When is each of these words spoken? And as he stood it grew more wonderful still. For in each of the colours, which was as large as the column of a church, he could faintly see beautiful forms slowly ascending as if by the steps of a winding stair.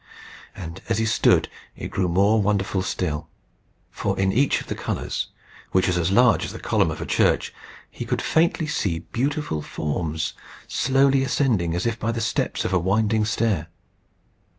And 0.55 0.81
as 0.89 0.97
he 0.97 1.05
stood 1.05 1.47
it 1.75 1.89
grew 1.89 2.07
more 2.07 2.41
wonderful 2.41 2.81
still. 2.81 3.27
For 3.91 4.17
in 4.17 4.31
each 4.31 4.59
of 4.59 4.65
the 4.65 4.73
colours, 4.73 5.27
which 5.73 5.85
was 5.85 5.95
as 5.95 6.09
large 6.09 6.43
as 6.43 6.51
the 6.53 6.59
column 6.59 6.89
of 6.89 7.01
a 7.01 7.05
church, 7.05 7.53
he 7.87 8.03
could 8.03 8.19
faintly 8.19 8.65
see 8.65 8.97
beautiful 9.11 9.61
forms 9.61 10.33
slowly 10.67 11.21
ascending 11.21 11.75
as 11.75 11.85
if 11.85 11.99
by 11.99 12.11
the 12.11 12.19
steps 12.19 12.65
of 12.65 12.73
a 12.73 12.79
winding 12.79 13.25
stair. 13.25 13.67